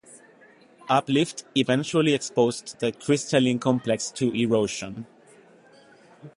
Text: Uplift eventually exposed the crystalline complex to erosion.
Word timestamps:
Uplift 0.89 1.43
eventually 1.53 2.15
exposed 2.15 2.79
the 2.79 2.91
crystalline 2.91 3.59
complex 3.59 4.09
to 4.09 4.31
erosion. 4.33 5.05